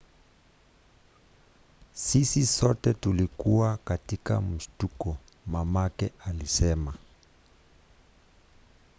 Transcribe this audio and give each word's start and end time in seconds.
"sisi 1.93 2.45
sote 2.45 2.93
tulikuwa 2.93 3.77
tu 3.77 3.83
katika 3.83 4.41
mshtuko, 4.41 5.17
mamake 5.47 6.11
alisema 6.25 6.93